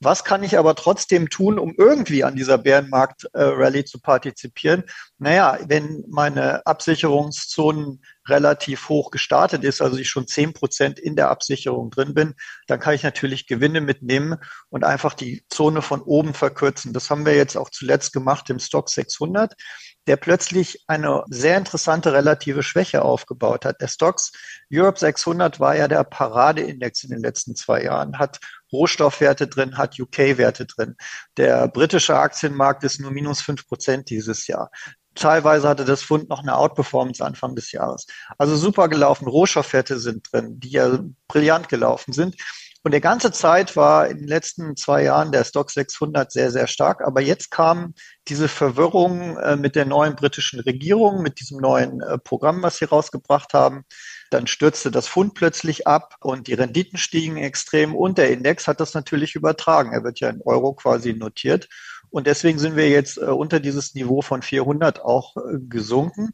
Was 0.00 0.24
kann 0.24 0.42
ich 0.42 0.58
aber 0.58 0.74
trotzdem 0.74 1.30
tun, 1.30 1.58
um 1.58 1.74
irgendwie 1.78 2.24
an 2.24 2.36
dieser 2.36 2.58
Bärenmarkt-Rallye 2.58 3.84
zu 3.84 4.00
partizipieren? 4.00 4.84
Naja, 5.18 5.58
wenn 5.66 6.04
meine 6.08 6.66
Absicherungszonen 6.66 8.02
relativ 8.28 8.88
hoch 8.88 9.10
gestartet 9.10 9.64
ist, 9.64 9.82
also 9.82 9.96
ich 9.96 10.08
schon 10.08 10.26
zehn 10.26 10.52
Prozent 10.52 10.98
in 10.98 11.16
der 11.16 11.30
Absicherung 11.30 11.90
drin 11.90 12.14
bin, 12.14 12.34
dann 12.66 12.80
kann 12.80 12.94
ich 12.94 13.02
natürlich 13.02 13.46
Gewinne 13.46 13.80
mitnehmen 13.80 14.36
und 14.70 14.84
einfach 14.84 15.14
die 15.14 15.44
Zone 15.48 15.82
von 15.82 16.02
oben 16.02 16.34
verkürzen. 16.34 16.92
Das 16.92 17.10
haben 17.10 17.26
wir 17.26 17.36
jetzt 17.36 17.56
auch 17.56 17.70
zuletzt 17.70 18.12
gemacht 18.12 18.48
im 18.50 18.58
Stock 18.58 18.88
600 18.88 19.54
der 20.06 20.16
plötzlich 20.16 20.84
eine 20.86 21.24
sehr 21.28 21.56
interessante 21.56 22.12
relative 22.12 22.62
Schwäche 22.62 23.02
aufgebaut 23.02 23.64
hat. 23.64 23.80
Der 23.80 23.88
Stocks 23.88 24.32
Europe 24.72 24.98
600 24.98 25.60
war 25.60 25.76
ja 25.76 25.88
der 25.88 26.04
Paradeindex 26.04 27.04
in 27.04 27.10
den 27.10 27.20
letzten 27.20 27.56
zwei 27.56 27.84
Jahren, 27.84 28.18
hat 28.18 28.38
Rohstoffwerte 28.72 29.46
drin, 29.46 29.78
hat 29.78 29.98
UK-Werte 29.98 30.66
drin. 30.66 30.96
Der 31.36 31.68
britische 31.68 32.16
Aktienmarkt 32.16 32.84
ist 32.84 33.00
nur 33.00 33.12
minus 33.12 33.40
fünf 33.40 33.66
Prozent 33.66 34.10
dieses 34.10 34.46
Jahr. 34.46 34.70
Teilweise 35.14 35.68
hatte 35.68 35.84
das 35.84 36.02
Fund 36.02 36.28
noch 36.28 36.42
eine 36.42 36.56
Outperformance 36.56 37.24
Anfang 37.24 37.54
des 37.54 37.72
Jahres. 37.72 38.06
Also 38.38 38.56
super 38.56 38.88
gelaufen. 38.88 39.28
Rohstoffwerte 39.28 39.98
sind 39.98 40.32
drin, 40.32 40.58
die 40.60 40.70
ja 40.70 40.98
brillant 41.28 41.68
gelaufen 41.68 42.12
sind. 42.12 42.36
Und 42.86 42.90
der 42.90 43.00
ganze 43.00 43.32
Zeit 43.32 43.76
war 43.76 44.08
in 44.08 44.18
den 44.18 44.28
letzten 44.28 44.76
zwei 44.76 45.04
Jahren 45.04 45.32
der 45.32 45.44
Stock 45.44 45.70
600 45.70 46.30
sehr, 46.30 46.50
sehr 46.50 46.66
stark. 46.66 47.00
Aber 47.00 47.22
jetzt 47.22 47.50
kam 47.50 47.94
diese 48.28 48.46
Verwirrung 48.46 49.38
äh, 49.38 49.56
mit 49.56 49.74
der 49.74 49.86
neuen 49.86 50.16
britischen 50.16 50.60
Regierung, 50.60 51.22
mit 51.22 51.40
diesem 51.40 51.60
neuen 51.60 52.02
äh, 52.02 52.18
Programm, 52.18 52.62
was 52.62 52.76
sie 52.76 52.84
rausgebracht 52.84 53.54
haben. 53.54 53.84
Dann 54.30 54.46
stürzte 54.46 54.90
das 54.90 55.06
Fund 55.08 55.32
plötzlich 55.32 55.86
ab 55.86 56.16
und 56.20 56.46
die 56.46 56.52
Renditen 56.52 56.98
stiegen 56.98 57.38
extrem 57.38 57.94
und 57.94 58.18
der 58.18 58.30
Index 58.30 58.68
hat 58.68 58.80
das 58.80 58.92
natürlich 58.92 59.34
übertragen. 59.34 59.94
Er 59.94 60.04
wird 60.04 60.20
ja 60.20 60.28
in 60.28 60.42
Euro 60.44 60.74
quasi 60.74 61.14
notiert. 61.14 61.68
Und 62.14 62.28
deswegen 62.28 62.60
sind 62.60 62.76
wir 62.76 62.88
jetzt 62.88 63.18
äh, 63.18 63.22
unter 63.24 63.58
dieses 63.58 63.96
Niveau 63.96 64.22
von 64.22 64.40
400 64.40 65.00
auch 65.00 65.36
äh, 65.36 65.58
gesunken. 65.68 66.30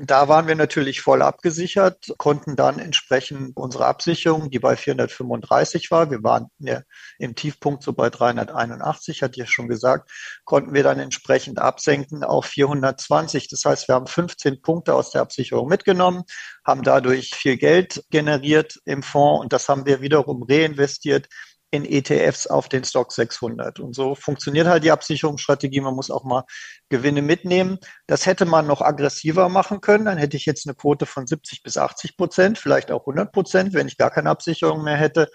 Da 0.00 0.26
waren 0.26 0.48
wir 0.48 0.56
natürlich 0.56 1.02
voll 1.02 1.22
abgesichert, 1.22 2.12
konnten 2.18 2.56
dann 2.56 2.80
entsprechend 2.80 3.56
unsere 3.56 3.86
Absicherung, 3.86 4.50
die 4.50 4.58
bei 4.58 4.74
435 4.74 5.92
war, 5.92 6.10
wir 6.10 6.24
waren 6.24 6.48
ja 6.58 6.82
im 7.20 7.36
Tiefpunkt 7.36 7.84
so 7.84 7.92
bei 7.92 8.10
381, 8.10 9.22
hatte 9.22 9.34
ich 9.34 9.38
ja 9.38 9.46
schon 9.46 9.68
gesagt, 9.68 10.10
konnten 10.44 10.74
wir 10.74 10.82
dann 10.82 10.98
entsprechend 10.98 11.60
absenken 11.60 12.24
auf 12.24 12.46
420. 12.46 13.46
Das 13.46 13.64
heißt, 13.64 13.86
wir 13.86 13.94
haben 13.94 14.08
15 14.08 14.62
Punkte 14.62 14.94
aus 14.94 15.12
der 15.12 15.20
Absicherung 15.20 15.68
mitgenommen, 15.68 16.24
haben 16.66 16.82
dadurch 16.82 17.36
viel 17.36 17.56
Geld 17.56 18.02
generiert 18.10 18.80
im 18.84 19.04
Fonds 19.04 19.42
und 19.42 19.52
das 19.52 19.68
haben 19.68 19.86
wir 19.86 20.00
wiederum 20.00 20.42
reinvestiert 20.42 21.28
in 21.74 21.84
ETFs 21.84 22.46
auf 22.46 22.68
den 22.68 22.84
Stock 22.84 23.12
600. 23.12 23.80
Und 23.80 23.94
so 23.94 24.14
funktioniert 24.14 24.68
halt 24.68 24.84
die 24.84 24.92
Absicherungsstrategie. 24.92 25.80
Man 25.80 25.96
muss 25.96 26.10
auch 26.10 26.22
mal 26.22 26.44
Gewinne 26.88 27.20
mitnehmen. 27.20 27.78
Das 28.06 28.26
hätte 28.26 28.44
man 28.44 28.66
noch 28.66 28.80
aggressiver 28.80 29.48
machen 29.48 29.80
können. 29.80 30.04
Dann 30.04 30.18
hätte 30.18 30.36
ich 30.36 30.46
jetzt 30.46 30.66
eine 30.66 30.76
Quote 30.76 31.04
von 31.04 31.26
70 31.26 31.64
bis 31.64 31.76
80 31.76 32.16
Prozent, 32.16 32.58
vielleicht 32.58 32.92
auch 32.92 33.00
100 33.00 33.32
Prozent, 33.32 33.74
wenn 33.74 33.88
ich 33.88 33.96
gar 33.96 34.10
keine 34.10 34.30
Absicherung 34.30 34.84
mehr 34.84 34.96
hätte. 34.96 35.28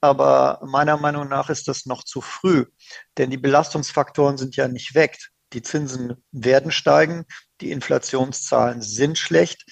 Aber 0.00 0.60
meiner 0.64 0.96
Meinung 0.96 1.28
nach 1.28 1.50
ist 1.50 1.68
das 1.68 1.84
noch 1.84 2.02
zu 2.02 2.22
früh, 2.22 2.64
denn 3.18 3.30
die 3.30 3.36
Belastungsfaktoren 3.36 4.38
sind 4.38 4.56
ja 4.56 4.66
nicht 4.66 4.94
weg. 4.94 5.18
Die 5.52 5.62
Zinsen 5.62 6.24
werden 6.32 6.72
steigen, 6.72 7.26
die 7.60 7.70
Inflationszahlen 7.70 8.80
sind 8.80 9.18
schlecht, 9.18 9.66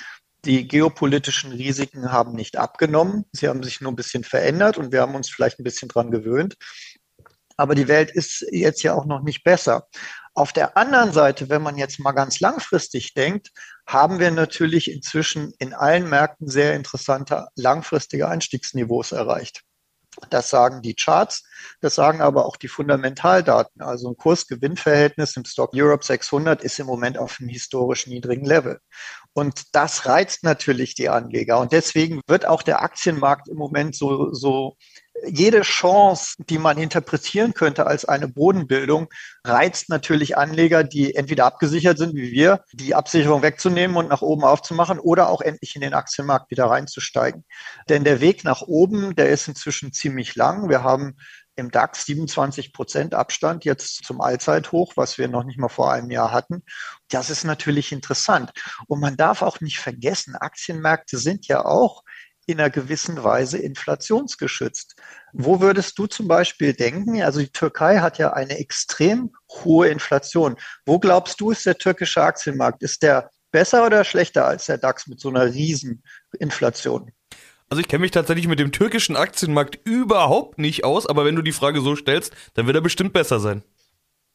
die 0.45 0.67
geopolitischen 0.67 1.53
Risiken 1.53 2.13
haben 2.13 2.33
nicht 2.33 2.57
abgenommen, 2.57 3.25
sie 3.33 3.49
haben 3.49 3.63
sich 3.63 3.81
nur 3.81 3.93
ein 3.93 3.97
bisschen 3.97 4.25
verändert 4.25 4.79
und 4.79 4.93
wir 4.93 5.03
haben 5.03 5.15
uns 5.15 5.29
vielleicht 5.29 5.59
ein 5.59 5.65
bisschen 5.65 5.89
dran 5.89 6.11
gewöhnt. 6.11 6.57
Aber 7.57 7.75
die 7.75 7.89
Welt 7.89 8.11
ist 8.11 8.47
jetzt 8.51 8.83
ja 8.83 8.95
auch 8.95 9.05
noch 9.05 9.23
nicht 9.23 9.45
besser. 9.45 9.87
Auf 10.35 10.53
der 10.53 10.77
anderen 10.77 11.13
Seite, 11.13 11.51
wenn 11.51 11.61
man 11.61 11.77
jetzt 11.77 11.99
mal 12.01 12.13
ganz 12.13 12.41
langfristig 12.41 13.13
denkt, 13.13 13.51
haben 13.87 14.19
wir 14.19 14.31
natürlich 14.31 14.91
inzwischen 14.91 15.53
in 15.59 15.75
allen 15.75 16.09
Märkten 16.09 16.49
sehr 16.49 16.75
interessante 16.75 17.49
langfristige 17.57 18.29
Einstiegsniveaus 18.29 19.13
erreicht. 19.13 19.63
Das 20.29 20.51
sagen 20.51 20.83
die 20.83 20.95
Charts, 20.95 21.45
das 21.81 21.95
sagen 21.95 22.21
aber 22.21 22.47
auch 22.47 22.57
die 22.57 22.69
Fundamentaldaten. 22.69 23.83
Also 23.83 24.11
ein 24.11 24.17
Kurs-Gewinn-Verhältnis 24.17 25.37
im 25.37 25.45
Stock 25.45 25.71
Europe 25.75 26.05
600 26.05 26.63
ist 26.63 26.79
im 26.79 26.87
Moment 26.87 27.19
auf 27.19 27.39
einem 27.41 27.49
historisch 27.49 28.07
niedrigen 28.07 28.45
Level. 28.45 28.81
Und 29.33 29.75
das 29.75 30.07
reizt 30.07 30.43
natürlich 30.43 30.95
die 30.95 31.09
Anleger. 31.09 31.59
Und 31.61 31.73
deswegen 31.73 32.21
wird 32.27 32.47
auch 32.47 32.63
der 32.63 32.83
Aktienmarkt 32.83 33.49
im 33.49 33.57
Moment 33.57 33.95
so, 33.95 34.33
so 34.33 34.77
jede 35.27 35.63
Chance, 35.63 36.37
die 36.49 36.59
man 36.59 36.79
interpretieren 36.79 37.55
könnte 37.55 37.87
als 37.87 38.05
eine 38.05 38.29
Bodenbildung, 38.29 39.09
reizt 39.45 39.89
natürlich 39.89 40.37
Anleger, 40.37 40.85
die 40.85 41.15
entweder 41.15 41.47
abgesichert 41.47 41.99
sind 41.99 42.15
wie 42.15 42.33
wir, 42.33 42.65
die 42.73 42.95
Absicherung 42.95 43.43
wegzunehmen 43.43 43.97
und 43.97 44.09
nach 44.09 44.23
oben 44.23 44.45
aufzumachen 44.45 44.99
oder 44.99 45.29
auch 45.29 45.41
endlich 45.41 45.75
in 45.75 45.83
den 45.83 45.95
Aktienmarkt 45.95 46.51
wieder 46.51 46.67
reinzusteigen. 46.67 47.45
Denn 47.89 48.05
der 48.05 48.21
Weg 48.21 48.45
nach 48.45 48.63
oben, 48.63 49.15
der 49.15 49.31
ist 49.31 49.49
inzwischen 49.49 49.93
ziemlich 49.93 50.37
lang. 50.37 50.69
Wir 50.69 50.83
haben 50.83 51.17
im 51.57 51.71
DAX 51.71 52.07
27 52.07 52.73
Prozent 52.73 53.15
Abstand 53.15 53.65
jetzt 53.65 54.05
zum 54.05 54.21
Allzeithoch, 54.21 54.95
was 54.97 55.19
wir 55.19 55.29
noch 55.29 55.45
nicht 55.45 55.59
mal 55.59 55.69
vor 55.69 55.93
einem 55.93 56.11
Jahr 56.11 56.33
hatten. 56.33 56.65
Das 57.09 57.31
ist 57.31 57.45
natürlich 57.45 57.93
interessant. 57.93 58.51
Und 58.87 59.01
man 59.01 59.17
darf 59.17 59.43
auch 59.43 59.61
nicht 59.61 59.79
vergessen, 59.79 60.35
Aktienmärkte 60.35 61.19
sind 61.19 61.47
ja 61.47 61.65
auch 61.65 62.03
in 62.51 62.61
einer 62.61 62.71
gewissen 62.71 63.23
Weise 63.23 63.59
inflationsgeschützt. 63.59 64.97
Wo 65.33 65.61
würdest 65.61 65.99
du 65.99 66.07
zum 66.07 66.29
Beispiel 66.29 66.73
denken, 66.73 67.23
also 67.23 67.41
die 67.41 67.53
Türkei 67.53 67.99
hat 67.99 68.19
ja 68.19 68.33
eine 68.33 68.59
extrem 68.59 69.33
hohe 69.51 69.89
Inflation. 69.89 70.57
Wo 70.87 70.99
glaubst 70.99 71.41
du, 71.41 71.51
ist 71.51 71.67
der 71.67 71.79
türkische 71.79 72.23
Aktienmarkt? 72.23 72.83
Ist 72.83 73.03
der 73.03 73.31
besser 73.53 73.87
oder 73.87 74.05
schlechter 74.05 74.47
als 74.47 74.67
der 74.67 74.79
DAX 74.79 75.07
mit 75.07 75.21
so 75.21 75.29
einer 75.29 75.47
riesen 75.53 76.03
Inflation? 76.39 77.13
Also 77.69 77.81
ich 77.81 77.89
kenne 77.89 78.01
mich 78.01 78.11
tatsächlich 78.11 78.49
mit 78.49 78.59
dem 78.59 78.73
türkischen 78.73 79.17
Aktienmarkt 79.17 79.79
überhaupt 79.85 80.59
nicht 80.59 80.83
aus, 80.83 81.07
aber 81.07 81.25
wenn 81.25 81.37
du 81.37 81.43
die 81.43 81.53
Frage 81.53 81.81
so 81.81 81.95
stellst, 81.95 82.35
dann 82.55 82.67
wird 82.67 82.77
er 82.77 82.83
bestimmt 82.83 83.13
besser 83.13 83.39
sein. 83.39 83.63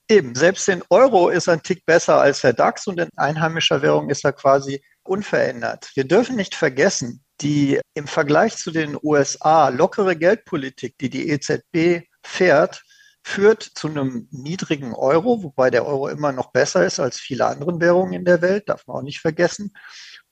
Eben, 0.08 0.36
selbst 0.36 0.68
den 0.68 0.84
Euro 0.90 1.30
ist 1.30 1.50
ein 1.50 1.62
Tick 1.62 1.86
besser 1.86 2.22
als 2.22 2.42
der 2.42 2.54
DAX 2.54 2.88
und 2.88 3.00
in 3.00 3.10
einheimischer 3.18 3.82
Währung 3.82 4.10
ist 4.10 4.24
er 4.24 4.34
quasi 4.34 4.82
unverändert. 5.04 5.90
Wir 5.96 6.06
dürfen 6.06 6.38
nicht 6.38 6.56
vergessen, 6.56 7.25
die 7.42 7.80
im 7.94 8.08
Vergleich 8.08 8.58
zu 8.58 8.72
den 8.72 8.98
USA 9.02 9.70
lockere 9.70 10.16
Geldpolitik, 10.16 10.98
die 10.98 11.10
die 11.10 11.30
EZB 11.30 12.08
fährt, 12.24 12.84
führt 13.24 13.64
zu 13.64 13.88
einem 13.88 14.28
niedrigen 14.32 14.94
Euro, 14.94 15.42
wobei 15.42 15.72
der 15.72 15.86
Euro 15.86 16.08
immer 16.10 16.32
noch 16.32 16.52
besser 16.52 16.86
ist 16.86 17.00
als 17.00 17.20
viele 17.20 17.48
andere 17.48 17.80
Währungen 17.80 18.14
in 18.14 18.26
der 18.26 18.42
Welt, 18.42 18.70
darf 18.70 18.86
man 18.86 18.98
auch 18.98 19.02
nicht 19.02 19.20
vergessen. 19.20 19.74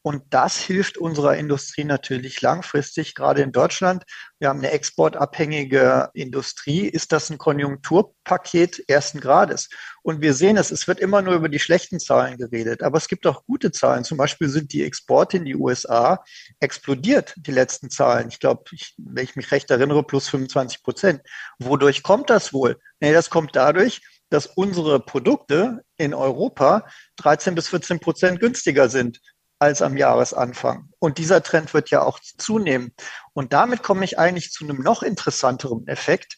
Und 0.06 0.22
das 0.32 0.58
hilft 0.58 0.98
unserer 0.98 1.38
Industrie 1.38 1.86
natürlich 1.86 2.42
langfristig, 2.42 3.16
gerade 3.16 3.42
in 3.42 3.54
Deutschland. 3.54 4.04
Wir 4.38 4.50
haben 4.50 4.60
eine 4.60 4.72
exportabhängige 4.72 6.10
Industrie. 6.14 6.82
Ist 6.90 7.14
das 7.14 7.30
ein 7.30 7.38
Konjunkturpaket 7.38 8.84
ersten 8.90 9.22
Grades? 9.22 9.70
Und 10.02 10.20
wir 10.20 10.34
sehen 10.34 10.58
es, 10.58 10.72
es 10.72 10.90
wird 10.90 11.00
immer 11.00 11.22
nur 11.22 11.36
über 11.36 11.48
die 11.48 11.60
schlechten 11.60 12.02
Zahlen 12.02 12.38
geredet, 12.38 12.84
aber 12.84 12.98
es 12.98 13.08
gibt 13.08 13.26
auch 13.26 13.46
gute 13.46 13.72
Zahlen. 13.72 14.04
Zum 14.04 14.18
Beispiel 14.18 14.50
sind 14.50 14.74
die 14.74 14.84
Exporte 14.84 15.38
in 15.38 15.46
die 15.46 15.56
USA 15.56 16.22
explodiert, 16.60 17.34
die 17.38 17.52
letzten 17.52 17.90
Zahlen. 17.90 18.28
Ich 18.28 18.42
glaube, 18.42 18.66
wenn 18.98 19.24
ich 19.24 19.38
mich 19.38 19.52
recht 19.54 19.72
erinnere, 19.72 20.04
plus 20.04 20.28
25 20.28 20.84
Prozent. 20.84 21.22
Wodurch 21.60 22.04
kommt 22.04 22.30
das 22.30 22.52
wohl? 22.52 22.78
Nee, 23.00 23.14
das 23.14 23.30
kommt 23.30 23.56
dadurch, 23.56 24.02
dass 24.30 24.48
unsere 24.48 25.00
Produkte 25.00 25.84
in 25.96 26.14
Europa 26.14 26.88
13 27.18 27.56
bis 27.56 27.70
14 27.70 28.00
Prozent 28.00 28.40
günstiger 28.40 28.90
sind 28.90 29.22
als 29.64 29.82
am 29.82 29.98
Jahresanfang. 29.98 30.90
Und 31.00 31.18
dieser 31.18 31.42
Trend 31.42 31.74
wird 31.74 31.90
ja 31.90 32.04
auch 32.04 32.20
zunehmen. 32.38 32.94
Und 33.34 33.54
damit 33.54 33.82
komme 33.82 34.06
ich 34.06 34.20
eigentlich 34.20 34.52
zu 34.52 34.64
einem 34.64 34.82
noch 34.82 35.04
interessanteren 35.04 35.88
Effekt. 35.88 36.38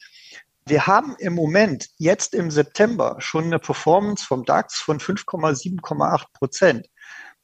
Wir 0.68 0.88
haben 0.88 1.16
im 1.20 1.34
Moment 1.36 1.90
jetzt 1.98 2.34
im 2.34 2.50
September 2.50 3.18
schon 3.20 3.46
eine 3.46 3.60
Performance 3.60 4.26
vom 4.26 4.46
DAX 4.46 4.78
von 4.78 5.00
5,7,8 5.00 6.26
Prozent. 6.34 6.88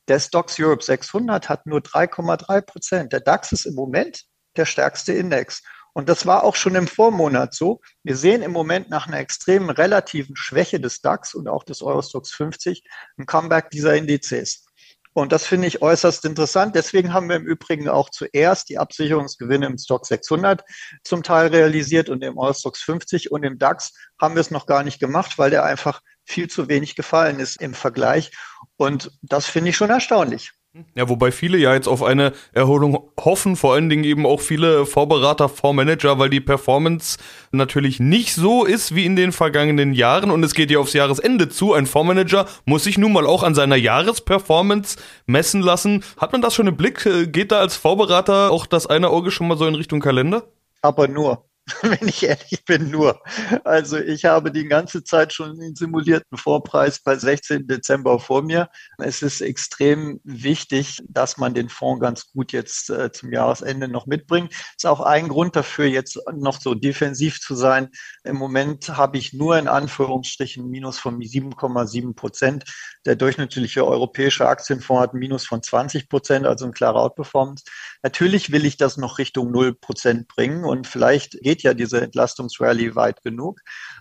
Der 0.08 0.20
Stocks 0.20 0.60
Europe 0.60 0.84
600 0.84 1.48
hat 1.50 1.68
nur 1.68 1.80
3,3 1.80 2.62
Prozent. 2.62 3.14
Der 3.14 3.20
DAX 3.20 3.52
ist 3.52 3.66
im 3.66 3.76
Moment 3.76 4.26
der 4.56 4.66
stärkste 4.66 5.14
Index. 5.14 5.62
Und 5.94 6.10
das 6.10 6.26
war 6.26 6.44
auch 6.44 6.56
schon 6.56 6.76
im 6.76 6.88
Vormonat 6.88 7.54
so. 7.54 7.82
Wir 8.04 8.16
sehen 8.16 8.42
im 8.42 8.52
Moment 8.52 8.90
nach 8.90 9.08
einer 9.08 9.20
extremen 9.20 9.70
relativen 9.70 10.36
Schwäche 10.36 10.80
des 10.80 11.02
DAX 11.02 11.34
und 11.34 11.48
auch 11.48 11.64
des 11.64 11.82
Eurostox 11.82 12.32
50 12.32 12.84
ein 13.18 13.26
Comeback 13.26 13.70
dieser 13.70 13.96
Indizes. 13.96 14.66
Und 15.14 15.32
das 15.32 15.46
finde 15.46 15.68
ich 15.68 15.82
äußerst 15.82 16.24
interessant. 16.26 16.76
Deswegen 16.76 17.14
haben 17.14 17.28
wir 17.28 17.36
im 17.36 17.46
Übrigen 17.46 17.90
auch 17.90 18.10
zuerst 18.10 18.70
die 18.70 18.78
Absicherungsgewinne 18.78 19.66
im 19.66 19.78
Stock 19.78 20.06
600 20.06 20.64
zum 21.04 21.22
Teil 21.24 21.48
realisiert 21.48 22.10
und 22.10 22.24
im 22.24 22.40
Allstocks 22.40 22.82
50 22.82 23.32
und 23.32 23.44
im 23.44 23.58
DAX 23.58 23.94
haben 24.20 24.36
wir 24.36 24.42
es 24.42 24.52
noch 24.52 24.66
gar 24.66 24.84
nicht 24.84 25.00
gemacht, 25.00 25.38
weil 25.38 25.50
der 25.50 25.66
einfach 25.66 26.02
viel 26.24 26.50
zu 26.50 26.70
wenig 26.70 26.96
gefallen 26.96 27.40
ist 27.40 27.62
im 27.62 27.74
Vergleich. 27.74 28.32
Und 28.78 29.12
das 29.22 29.48
finde 29.48 29.72
ich 29.72 29.78
schon 29.78 29.90
erstaunlich. 29.90 30.54
Ja, 30.96 31.10
wobei 31.10 31.34
viele 31.34 31.58
ja 31.58 31.74
jetzt 31.74 31.88
auf 31.88 32.02
eine 32.02 32.32
Erholung 32.54 33.12
hoffen, 33.20 33.58
vor 33.58 33.74
allen 33.74 33.90
Dingen 33.90 34.06
eben 34.06 34.26
auch 34.26 34.40
viele 34.40 34.86
Vorberater, 34.86 35.50
Fondsmanager, 35.50 36.18
weil 36.18 36.30
die 36.30 36.40
Performance 36.40 37.18
natürlich 37.52 38.00
nicht 38.00 38.34
so 38.36 38.64
ist 38.64 38.96
wie 38.96 39.06
in 39.06 39.18
den 39.18 39.34
vergangenen 39.34 39.92
Jahren 39.92 40.32
und 40.32 40.42
es 40.44 40.54
geht 40.54 40.72
ja 40.72 40.80
aufs 40.80 40.94
Jahresende 40.94 41.50
zu. 41.50 41.74
Ein 41.74 41.88
Fondsmanager 41.88 42.46
muss 42.64 42.86
sich 42.86 42.98
nun 42.98 43.12
mal 43.12 43.26
auch 43.26 43.44
an 43.44 43.54
seiner 43.54 43.76
Jahresperformance 43.76 44.98
messen 45.26 45.62
lassen. 45.62 46.06
Hat 46.16 46.32
man 46.32 46.42
das 46.42 46.56
schon 46.56 46.68
im 46.68 46.78
Blick? 46.78 47.04
Geht 47.34 47.52
da 47.52 47.60
als 47.60 47.76
Vorberater 47.76 48.50
auch 48.52 48.66
das 48.66 48.88
eine 48.88 49.10
Auge 49.10 49.32
schon 49.32 49.50
mal 49.50 49.58
so 49.58 49.68
in 49.68 49.76
Richtung 49.76 50.00
Kalender? 50.00 50.46
Aber 50.82 51.10
nur. 51.10 51.44
wenn 51.84 52.08
ich 52.08 52.24
ehrlich 52.24 52.66
bin, 52.66 52.90
nur. 52.90 53.22
Also 53.64 53.98
ich 53.98 54.26
habe 54.26 54.52
die 54.52 54.66
ganze 54.68 55.04
Zeit 55.04 55.32
schon 55.32 55.60
den 55.60 55.76
simulierten 55.76 56.38
Vorpreis 56.38 57.00
bei 57.00 57.16
16. 57.16 57.68
Dezember 57.68 58.20
vor 58.20 58.42
mir. 58.42 58.70
Es 58.98 59.22
ist 59.22 59.42
extrem 59.42 60.20
wichtig, 60.24 61.00
dass 61.08 61.38
man 61.38 61.54
den 61.54 61.70
Fonds 61.70 62.02
ganz 62.02 62.32
gut 62.32 62.52
jetzt 62.52 62.90
äh, 62.90 63.12
zum 63.12 63.32
Jahresende 63.32 63.88
noch 63.88 64.08
mitbringt. 64.08 64.54
Ist 64.76 64.88
auch 64.88 65.02
ein 65.02 65.28
Grund 65.28 65.56
dafür, 65.56 65.86
jetzt 65.86 66.20
noch 66.34 66.60
so 66.60 66.74
defensiv 66.74 67.40
zu 67.40 67.54
sein. 67.54 67.90
Im 68.24 68.38
Moment 68.38 68.90
habe 68.90 69.18
ich 69.18 69.34
nur 69.34 69.58
in 69.58 69.68
Anführungsstrichen 69.68 70.68
Minus 70.68 70.98
von 70.98 71.20
7,7 71.20 72.16
Prozent. 72.16 72.64
Der 73.06 73.16
durchschnittliche 73.16 73.86
europäische 73.86 74.48
Aktienfonds 74.48 75.02
hat 75.02 75.14
Minus 75.14 75.46
von 75.46 75.62
20 75.62 76.10
Prozent, 76.10 76.48
also 76.48 76.66
ein 76.66 76.74
klarer 76.74 77.02
Outperformance. 77.02 77.66
Natürlich 78.04 78.52
will 78.52 78.66
ich 78.66 78.78
das 78.78 78.98
noch 78.98 79.20
Richtung 79.20 79.52
0 79.52 79.76
Prozent 79.76 80.28
bringen 80.28 80.66
und 80.66 80.88
vielleicht 80.88 81.40
geht 81.42 81.51
ja 81.60 81.74
diese 81.74 82.02
Entlastungsrally 82.02 82.96
weit 82.96 83.22
genug. 83.22 83.60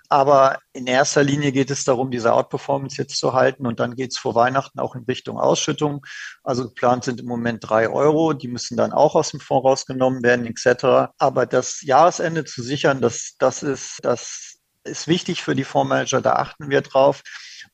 Aber 0.09 0.59
in 0.73 0.87
erster 0.87 1.23
Linie 1.23 1.53
geht 1.53 1.71
es 1.71 1.85
darum, 1.85 2.11
diese 2.11 2.33
Outperformance 2.33 3.01
jetzt 3.01 3.17
zu 3.17 3.33
halten 3.33 3.67
und 3.67 3.81
dann 3.81 3.95
geht 3.95 4.13
es 4.13 4.19
vor 4.19 4.35
Weihnachten 4.35 4.79
auch 4.81 4.95
in 4.95 5.05
Richtung 5.05 5.39
Ausschüttung. 5.39 6.05
Also 6.43 6.69
geplant 6.69 7.05
sind 7.05 7.21
im 7.21 7.27
Moment 7.27 7.69
drei 7.69 7.89
Euro, 7.89 8.33
die 8.33 8.49
müssen 8.49 8.77
dann 8.77 8.93
auch 8.93 9.15
aus 9.15 9.31
dem 9.31 9.41
Fonds 9.41 9.65
rausgenommen 9.65 10.23
werden, 10.23 10.47
etc. 10.47 11.13
Aber 11.19 11.47
das 11.47 11.83
Jahresende 11.83 12.45
zu 12.45 12.63
sichern, 12.63 13.01
das, 13.01 13.35
das 13.39 13.63
ist, 13.63 13.99
das 14.03 14.59
ist 14.85 15.09
wichtig 15.09 15.43
für 15.43 15.55
die 15.55 15.65
Fondsmanager, 15.65 16.21
da 16.21 16.35
achten 16.35 16.71
wir 16.71 16.81
drauf. 16.81 17.23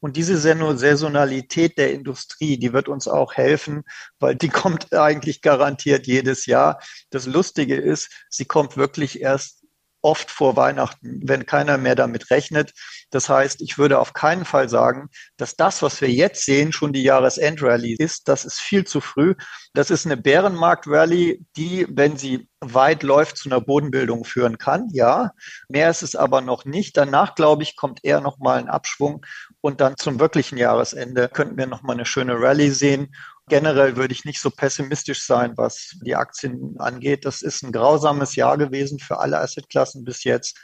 Und 0.01 0.17
diese 0.17 0.37
Saisonalität 0.37 1.79
der 1.79 1.93
Industrie, 1.93 2.59
die 2.59 2.73
wird 2.73 2.89
uns 2.89 3.09
auch 3.09 3.35
helfen, 3.35 3.85
weil 4.19 4.35
die 4.35 4.49
kommt 4.51 4.93
eigentlich 4.93 5.43
garantiert 5.43 6.07
jedes 6.07 6.47
Jahr. 6.47 6.81
Das 7.11 7.27
Lustige 7.27 7.77
ist, 7.77 8.11
sie 8.29 8.45
kommt 8.45 8.77
wirklich 8.77 9.21
erst 9.21 9.56
oft 10.07 10.31
vor 10.31 10.55
Weihnachten, 10.55 11.21
wenn 11.25 11.47
keiner 11.47 11.79
mehr 11.79 11.97
damit 11.97 12.31
rechnet. 12.31 12.73
Das 13.11 13.29
heißt, 13.29 13.61
ich 13.61 13.77
würde 13.77 13.99
auf 13.99 14.13
keinen 14.13 14.45
Fall 14.45 14.69
sagen, 14.69 15.09
dass 15.37 15.57
das, 15.57 15.83
was 15.83 16.01
wir 16.01 16.09
jetzt 16.09 16.45
sehen, 16.45 16.73
schon 16.73 16.93
die 16.93 17.03
Jahresendrallye 17.03 17.97
ist. 17.99 18.29
Das 18.29 18.45
ist 18.45 18.61
viel 18.61 18.87
zu 18.87 19.01
früh. 19.01 19.35
Das 19.75 19.91
ist 19.91 20.07
eine 20.07 20.17
Bärenmarkt-Rallye, 20.17 21.45
die, 21.57 21.87
wenn 21.91 22.17
sie 22.17 22.49
weit 22.61 23.03
läuft, 23.03 23.37
zu 23.37 23.49
einer 23.49 23.61
Bodenbildung 23.61 24.25
führen 24.25 24.59
kann. 24.59 24.89
Ja, 24.93 25.33
mehr 25.69 25.91
ist 25.91 26.05
es 26.05 26.15
aber 26.15 26.41
noch 26.41 26.65
nicht. 26.65 26.97
Danach, 26.97 27.35
glaube 27.35 27.65
ich, 27.65 27.75
kommt 27.75 28.05
eher 28.05 28.21
noch 28.21 28.39
mal 28.39 28.59
ein 28.59 28.69
Abschwung 28.69 29.27
und 29.61 29.81
dann 29.81 29.97
zum 29.97 30.21
wirklichen 30.21 30.57
Jahresende 30.57 31.29
könnten 31.29 31.59
wir 31.59 31.67
noch 31.67 31.83
mal 31.83 31.95
eine 31.95 32.07
schöne 32.07 32.41
Rallye 32.41 32.71
sehen. 32.71 33.13
Generell 33.49 33.97
würde 33.97 34.13
ich 34.13 34.25
nicht 34.25 34.41
so 34.41 34.51
pessimistisch 34.51 35.25
sein, 35.25 35.53
was 35.57 35.97
die 36.03 36.17
Aktien 36.17 36.75
angeht. 36.79 37.25
Das 37.25 37.43
ist 37.43 37.63
ein 37.63 37.71
grausames 37.71 38.35
Jahr 38.35 38.59
gewesen 38.59 38.99
für 38.99 39.19
alle 39.19 39.39
Assetklassen 39.39 40.05
bis 40.05 40.25
jetzt. 40.25 40.59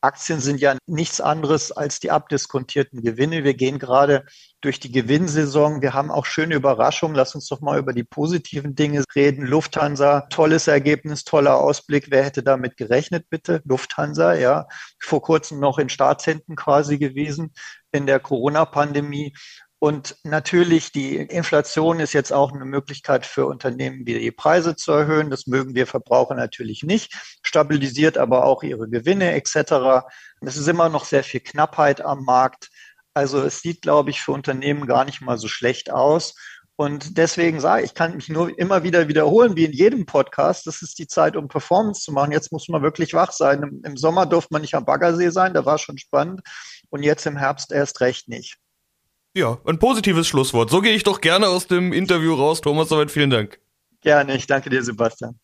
Aktien 0.00 0.38
sind 0.38 0.60
ja 0.60 0.76
nichts 0.86 1.20
anderes 1.20 1.72
als 1.72 1.98
die 1.98 2.12
abdiskontierten 2.12 3.02
Gewinne. 3.02 3.42
Wir 3.42 3.54
gehen 3.54 3.80
gerade 3.80 4.24
durch 4.60 4.78
die 4.78 4.92
Gewinnsaison. 4.92 5.82
Wir 5.82 5.94
haben 5.94 6.12
auch 6.12 6.24
schöne 6.24 6.54
Überraschungen. 6.54 7.16
Lass 7.16 7.34
uns 7.34 7.48
doch 7.48 7.60
mal 7.60 7.80
über 7.80 7.92
die 7.92 8.04
positiven 8.04 8.76
Dinge 8.76 9.02
reden. 9.16 9.44
Lufthansa, 9.44 10.20
tolles 10.30 10.68
Ergebnis, 10.68 11.24
toller 11.24 11.56
Ausblick. 11.56 12.06
Wer 12.10 12.22
hätte 12.22 12.44
damit 12.44 12.76
gerechnet, 12.76 13.28
bitte? 13.28 13.60
Lufthansa, 13.64 14.34
ja. 14.34 14.68
Vor 15.00 15.22
kurzem 15.22 15.58
noch 15.58 15.78
in 15.78 15.88
Staatshänden 15.88 16.54
quasi 16.54 16.98
gewesen 16.98 17.52
in 17.90 18.06
der 18.06 18.20
Corona-Pandemie. 18.20 19.34
Und 19.80 20.16
natürlich, 20.24 20.90
die 20.90 21.16
Inflation 21.16 22.00
ist 22.00 22.12
jetzt 22.12 22.32
auch 22.32 22.52
eine 22.52 22.64
Möglichkeit 22.64 23.26
für 23.26 23.46
Unternehmen, 23.46 24.06
wieder 24.06 24.18
die 24.18 24.32
Preise 24.32 24.74
zu 24.74 24.90
erhöhen. 24.90 25.30
Das 25.30 25.46
mögen 25.46 25.76
wir 25.76 25.86
Verbraucher 25.86 26.34
natürlich 26.34 26.82
nicht, 26.82 27.14
stabilisiert 27.42 28.18
aber 28.18 28.44
auch 28.44 28.64
ihre 28.64 28.88
Gewinne 28.88 29.32
etc. 29.34 30.04
Es 30.40 30.56
ist 30.56 30.66
immer 30.66 30.88
noch 30.88 31.04
sehr 31.04 31.22
viel 31.22 31.40
Knappheit 31.40 32.00
am 32.00 32.24
Markt. 32.24 32.70
Also 33.14 33.40
es 33.42 33.60
sieht, 33.60 33.82
glaube 33.82 34.10
ich, 34.10 34.20
für 34.20 34.32
Unternehmen 34.32 34.86
gar 34.86 35.04
nicht 35.04 35.20
mal 35.20 35.38
so 35.38 35.46
schlecht 35.46 35.90
aus. 35.90 36.34
Und 36.74 37.16
deswegen 37.18 37.60
sage 37.60 37.82
ich, 37.82 37.90
ich 37.90 37.94
kann 37.94 38.14
mich 38.16 38.28
nur 38.28 38.56
immer 38.56 38.84
wieder 38.84 39.08
wiederholen, 39.08 39.56
wie 39.56 39.64
in 39.64 39.72
jedem 39.72 40.06
Podcast. 40.06 40.66
Das 40.66 40.82
ist 40.82 40.98
die 40.98 41.08
Zeit, 41.08 41.36
um 41.36 41.48
Performance 41.48 42.02
zu 42.02 42.12
machen. 42.12 42.32
Jetzt 42.32 42.52
muss 42.52 42.68
man 42.68 42.82
wirklich 42.82 43.14
wach 43.14 43.32
sein. 43.32 43.80
Im 43.84 43.96
Sommer 43.96 44.26
durfte 44.26 44.52
man 44.52 44.62
nicht 44.62 44.74
am 44.74 44.84
Baggersee 44.84 45.30
sein, 45.30 45.54
da 45.54 45.64
war 45.64 45.78
schon 45.78 45.98
spannend. 45.98 46.40
Und 46.90 47.02
jetzt 47.02 47.26
im 47.26 47.36
Herbst 47.36 47.72
erst 47.72 48.00
recht 48.00 48.28
nicht. 48.28 48.58
Ja, 49.38 49.56
ein 49.66 49.78
positives 49.78 50.26
Schlusswort. 50.26 50.68
So 50.68 50.80
gehe 50.80 50.96
ich 50.96 51.04
doch 51.04 51.20
gerne 51.20 51.46
aus 51.46 51.68
dem 51.68 51.92
Interview 51.92 52.34
raus. 52.34 52.60
Thomas, 52.60 52.88
soweit 52.88 53.12
vielen 53.12 53.30
Dank. 53.30 53.60
Gerne, 54.00 54.34
ich 54.34 54.48
danke 54.48 54.68
dir, 54.68 54.82
Sebastian. 54.82 55.38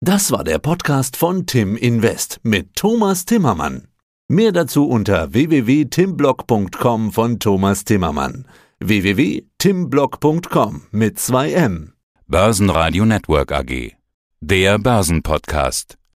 Das 0.00 0.30
war 0.30 0.44
der 0.44 0.60
Podcast 0.60 1.16
von 1.16 1.44
Tim 1.44 1.76
Invest 1.76 2.38
mit 2.44 2.76
Thomas 2.76 3.24
Timmermann. 3.24 3.88
Mehr 4.28 4.52
dazu 4.52 4.86
unter 4.86 5.32
www.timblock.com 5.32 7.10
von 7.10 7.40
Thomas 7.40 7.82
Timmermann. 7.82 8.46
www.timblock.com 8.78 10.82
mit 10.92 11.18
2 11.18 11.52
M. 11.54 11.94
Börsenradio 12.28 13.04
Network 13.04 13.50
AG. 13.50 13.94
Der 14.40 14.78
Börsenpodcast. 14.78 15.98